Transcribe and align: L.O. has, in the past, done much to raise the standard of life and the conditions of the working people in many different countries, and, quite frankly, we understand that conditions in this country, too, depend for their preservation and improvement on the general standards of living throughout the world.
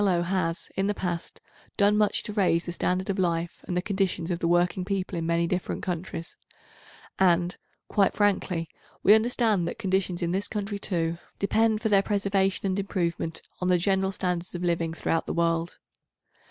L.O. 0.03 0.23
has, 0.23 0.71
in 0.75 0.87
the 0.87 0.95
past, 0.95 1.41
done 1.77 1.95
much 1.95 2.23
to 2.23 2.33
raise 2.33 2.65
the 2.65 2.71
standard 2.71 3.07
of 3.11 3.19
life 3.19 3.63
and 3.67 3.77
the 3.77 3.83
conditions 3.83 4.31
of 4.31 4.39
the 4.39 4.47
working 4.47 4.83
people 4.83 5.15
in 5.15 5.27
many 5.27 5.45
different 5.45 5.83
countries, 5.83 6.35
and, 7.19 7.55
quite 7.87 8.15
frankly, 8.15 8.67
we 9.03 9.13
understand 9.13 9.67
that 9.67 9.77
conditions 9.77 10.23
in 10.23 10.31
this 10.31 10.47
country, 10.47 10.79
too, 10.79 11.19
depend 11.37 11.83
for 11.83 11.89
their 11.89 12.01
preservation 12.01 12.65
and 12.65 12.79
improvement 12.79 13.43
on 13.61 13.67
the 13.67 13.77
general 13.77 14.11
standards 14.11 14.55
of 14.55 14.63
living 14.63 14.91
throughout 14.91 15.27
the 15.27 15.35
world. 15.35 15.77